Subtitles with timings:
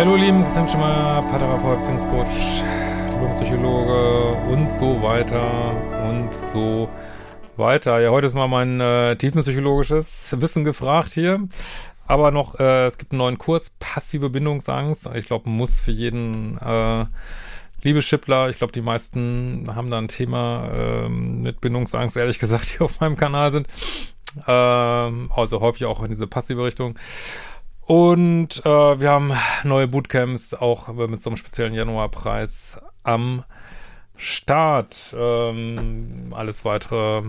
[0.00, 2.64] Lieben, Christian Schimmer, Paartherapeut, Beziehungscoach,
[3.34, 5.76] Psychologe und so weiter
[6.08, 6.88] und so
[7.58, 8.00] weiter.
[8.00, 11.46] Ja, heute ist mal mein äh, tiefenpsychologisches Wissen gefragt hier.
[12.06, 15.06] Aber noch, äh, es gibt einen neuen Kurs, passive Bindungsangst.
[15.16, 17.04] Ich glaube, muss für jeden äh,
[17.82, 22.74] liebe Schippler, ich glaube, die meisten haben da ein Thema äh, mit Bindungsangst, ehrlich gesagt,
[22.74, 23.68] die auf meinem Kanal sind.
[24.46, 26.98] Ähm, also häufig auch in diese passive Richtung.
[27.90, 29.32] Und äh, wir haben
[29.64, 33.42] neue Bootcamps, auch mit so einem speziellen Januarpreis am
[34.16, 35.12] Start.
[35.12, 37.24] Ähm, alles weitere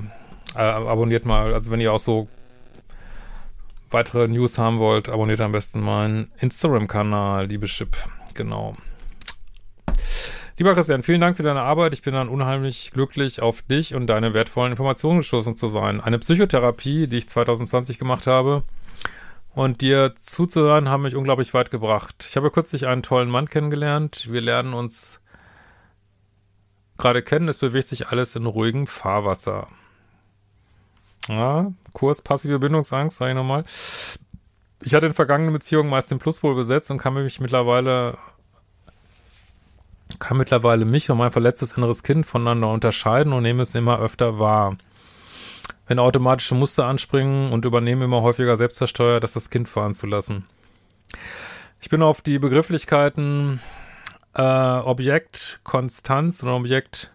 [0.54, 2.28] äh, abonniert mal, also wenn ihr auch so
[3.90, 7.98] weitere News haben wollt, abonniert am besten meinen Instagram-Kanal, liebe Chip.
[8.36, 8.76] Genau.
[10.58, 11.94] Lieber Christian, vielen Dank für deine Arbeit.
[11.94, 16.02] Ich bin dann unheimlich glücklich, auf dich und deine wertvollen Informationen gestoßen zu sein.
[16.02, 18.62] Eine Psychotherapie, die ich 2020 gemacht habe
[19.54, 22.26] und dir zuzuhören, haben mich unglaublich weit gebracht.
[22.28, 24.28] Ich habe kürzlich einen tollen Mann kennengelernt.
[24.32, 25.20] Wir lernen uns
[26.98, 27.48] gerade kennen.
[27.48, 29.68] Es bewegt sich alles in ruhigem Fahrwasser.
[31.28, 33.66] Ja, Kurs passive Bindungsangst, sage ich nochmal.
[34.84, 38.18] Ich hatte in vergangenen Beziehungen meist den Pluspol besetzt und kann mich mittlerweile
[40.20, 44.40] kann mittlerweile mich und mein verletztes inneres Kind voneinander unterscheiden und nehme es immer öfter
[44.40, 44.78] wahr.
[45.92, 50.46] Wenn automatische Muster anspringen und übernehme immer häufiger selbstversteuert, das das Kind fahren zu lassen.
[51.82, 53.60] Ich bin auf die Begrifflichkeiten
[54.34, 57.12] äh, Objekt Konstanz und Objekt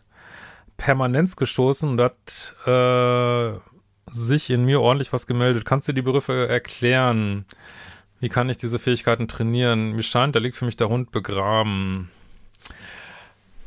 [0.76, 3.58] Permanenz gestoßen und hat äh,
[4.14, 5.64] sich in mir ordentlich was gemeldet.
[5.64, 7.46] Kannst du die Begriffe erklären?
[8.20, 9.92] Wie kann ich diese Fähigkeiten trainieren?
[9.92, 12.10] Mir scheint, da liegt für mich der Hund begraben.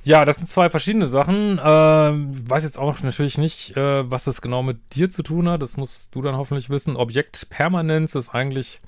[0.03, 1.59] Ja, das sind zwei verschiedene Sachen.
[1.59, 5.61] Äh, weiß jetzt auch natürlich nicht, äh, was das genau mit dir zu tun hat.
[5.61, 6.95] Das musst du dann hoffentlich wissen.
[6.95, 8.81] Objektpermanenz ist eigentlich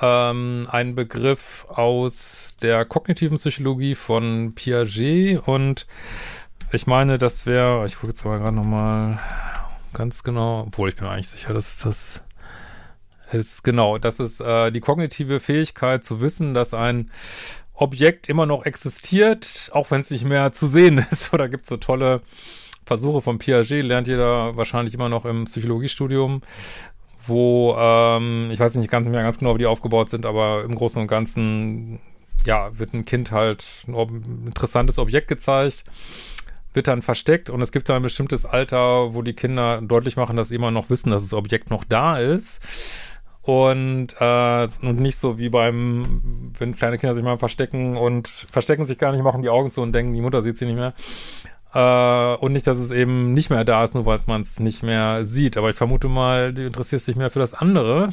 [0.00, 5.86] ähm, ein Begriff aus der kognitiven Psychologie von Piaget und
[6.70, 9.18] ich meine, das wäre, ich gucke jetzt aber gerade nochmal
[9.94, 12.22] ganz genau, obwohl ich bin eigentlich sicher, dass das
[13.32, 17.10] ist genau, das ist äh, die kognitive Fähigkeit zu wissen, dass ein
[17.78, 21.32] Objekt immer noch existiert, auch wenn es nicht mehr zu sehen ist.
[21.32, 22.22] Oder gibt es so tolle
[22.84, 26.42] Versuche von Piaget, lernt jeder wahrscheinlich immer noch im Psychologiestudium,
[27.26, 30.74] wo, ähm, ich weiß nicht ganz mehr ganz genau, wie die aufgebaut sind, aber im
[30.74, 32.00] Großen und Ganzen,
[32.46, 35.84] ja, wird ein Kind halt ein interessantes Objekt gezeigt
[36.74, 40.36] wird dann versteckt und es gibt da ein bestimmtes Alter, wo die Kinder deutlich machen,
[40.36, 42.60] dass sie immer noch wissen, dass das Objekt noch da ist.
[43.48, 48.84] Und, äh, und nicht so wie beim, wenn kleine Kinder sich mal verstecken und verstecken
[48.84, 50.92] sich gar nicht, machen die Augen zu und denken, die Mutter sieht sie nicht mehr.
[51.72, 54.82] Äh, und nicht, dass es eben nicht mehr da ist, nur weil man es nicht
[54.82, 55.56] mehr sieht.
[55.56, 58.10] Aber ich vermute mal, du interessierst dich mehr für das andere.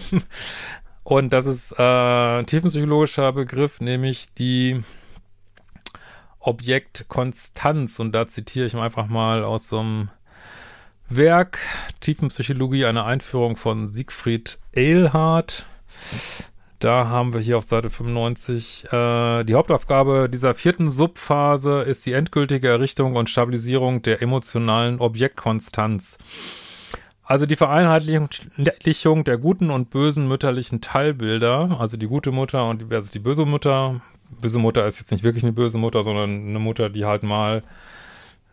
[1.03, 4.83] und das ist äh, ein tiefenpsychologischer Begriff, nämlich die
[6.39, 7.99] Objektkonstanz.
[7.99, 10.09] Und da zitiere ich einfach mal aus so einem
[11.09, 11.59] Werk
[11.99, 15.65] Tiefenpsychologie, eine Einführung von Siegfried Eilhardt.
[16.79, 22.13] Da haben wir hier auf Seite 95 äh, die Hauptaufgabe dieser vierten Subphase ist die
[22.13, 26.17] endgültige Errichtung und Stabilisierung der emotionalen Objektkonstanz.
[27.23, 33.11] Also die Vereinheitlichung der guten und bösen mütterlichen Teilbilder, also die gute Mutter und versus
[33.11, 34.01] die böse Mutter.
[34.41, 37.63] Böse Mutter ist jetzt nicht wirklich eine böse Mutter, sondern eine Mutter, die halt mal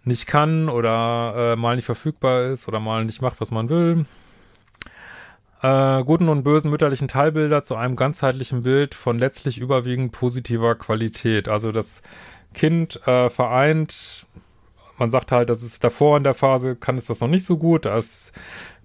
[0.04, 4.06] nicht kann oder äh, mal nicht verfügbar ist oder mal nicht macht, was man will.
[5.62, 11.48] Äh, guten und bösen mütterlichen Teilbilder zu einem ganzheitlichen Bild von letztlich überwiegend positiver Qualität.
[11.48, 12.02] Also das
[12.52, 14.26] Kind äh, vereint,
[14.98, 17.56] man sagt halt, das ist davor in der Phase, kann es das noch nicht so
[17.58, 17.84] gut.
[17.84, 18.32] Da ist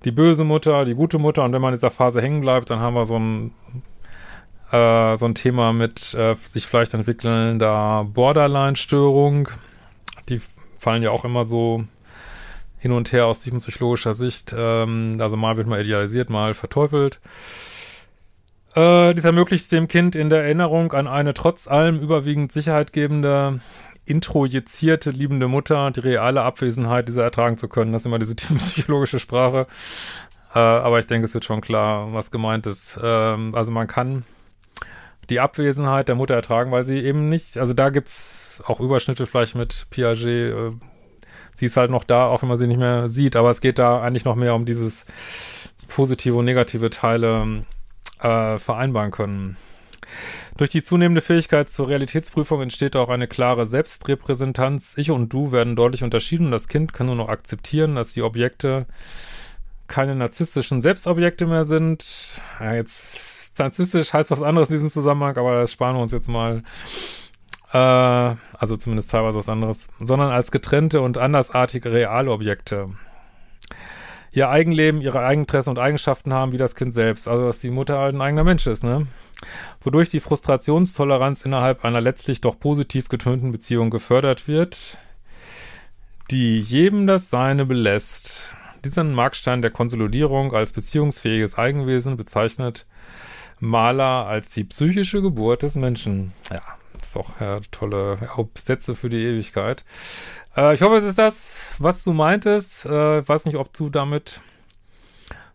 [0.05, 2.79] die böse Mutter, die gute Mutter und wenn man in dieser Phase hängen bleibt, dann
[2.79, 3.51] haben wir so ein
[4.72, 9.49] äh, so ein Thema mit äh, sich vielleicht entwickelnder Borderline-Störung.
[10.79, 11.84] Fallen ja auch immer so
[12.79, 14.53] hin und her aus tiefenpsychologischer Sicht.
[14.58, 17.20] Ähm, also mal wird man idealisiert, mal verteufelt.
[18.76, 23.59] Äh, dies ermöglicht dem Kind in der Erinnerung an eine trotz allem überwiegend sicherheitgebende,
[24.06, 27.91] introjizierte, liebende Mutter die reale Abwesenheit dieser ertragen zu können.
[27.91, 29.68] Das ist immer diese tiefenpsychologische Sprache.
[30.53, 33.00] Äh, aber ich denke, es wird schon klar, was gemeint ist.
[33.02, 34.24] Ähm, also man kann
[35.29, 39.56] die Abwesenheit der Mutter ertragen, weil sie eben nicht, also da gibt's auch Überschnitte vielleicht
[39.56, 40.72] mit Piaget, äh,
[41.53, 43.79] sie ist halt noch da, auch wenn man sie nicht mehr sieht, aber es geht
[43.79, 45.06] da eigentlich noch mehr um dieses
[45.88, 47.64] positive und negative Teile
[48.20, 49.58] äh, vereinbaren können.
[50.58, 54.94] Durch die zunehmende Fähigkeit zur Realitätsprüfung entsteht auch eine klare Selbstrepräsentanz.
[54.97, 56.50] Ich und du werden deutlich unterschieden.
[56.50, 58.88] Das Kind kann nur noch akzeptieren, dass die Objekte
[59.88, 62.41] keine narzisstischen Selbstobjekte mehr sind.
[62.59, 66.29] Ja, jetzt narzisstisch heißt was anderes in diesem Zusammenhang, aber das sparen wir uns jetzt
[66.29, 66.63] mal.
[67.73, 67.77] Äh,
[68.57, 69.89] also zumindest teilweise was anderes.
[69.99, 72.89] Sondern als getrennte und andersartige Realobjekte.
[74.31, 77.27] Ihr Eigenleben, ihre Eigeninteressen und Eigenschaften haben wie das Kind selbst.
[77.27, 79.07] Also dass die Mutter halt ein eigener Mensch ist, ne?
[79.81, 84.97] Wodurch die Frustrationstoleranz innerhalb einer letztlich doch positiv getönten Beziehung gefördert wird,
[86.31, 88.43] die jedem das Seine belässt.
[88.83, 92.85] Diesen Markstein der Konsolidierung als beziehungsfähiges Eigenwesen bezeichnet
[93.59, 96.33] Maler als die psychische Geburt des Menschen.
[96.51, 96.61] Ja,
[97.01, 98.17] ist doch ja, tolle
[98.55, 99.83] Sätze für die Ewigkeit.
[100.55, 102.85] Äh, ich hoffe, es ist das, was du meintest.
[102.85, 104.41] Äh, ich weiß nicht, ob du damit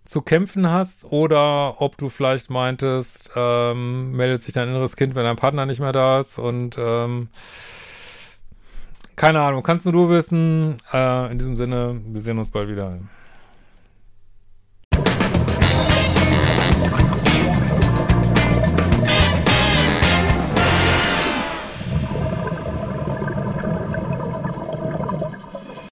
[0.05, 5.25] zu kämpfen hast oder ob du vielleicht meintest, ähm, meldet sich dein inneres Kind, wenn
[5.25, 7.29] dein Partner nicht mehr da ist und ähm,
[9.15, 10.79] keine Ahnung, kannst nur du wissen.
[10.93, 12.99] Äh, in diesem Sinne, wir sehen uns bald wieder.